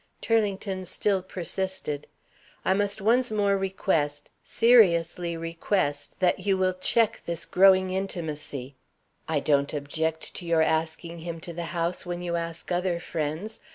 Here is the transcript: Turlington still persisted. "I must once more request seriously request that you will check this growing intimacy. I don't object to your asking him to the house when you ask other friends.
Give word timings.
Turlington 0.19 0.83
still 0.85 1.21
persisted. 1.21 2.07
"I 2.65 2.73
must 2.73 3.01
once 3.01 3.29
more 3.29 3.55
request 3.55 4.31
seriously 4.43 5.37
request 5.37 6.19
that 6.19 6.39
you 6.39 6.57
will 6.57 6.73
check 6.73 7.21
this 7.27 7.45
growing 7.45 7.91
intimacy. 7.91 8.73
I 9.29 9.39
don't 9.39 9.75
object 9.75 10.33
to 10.33 10.45
your 10.47 10.63
asking 10.63 11.19
him 11.19 11.39
to 11.41 11.53
the 11.53 11.65
house 11.77 12.03
when 12.03 12.23
you 12.23 12.35
ask 12.35 12.71
other 12.71 12.99
friends. 12.99 13.59